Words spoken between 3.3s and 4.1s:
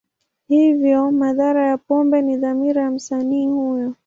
huyo.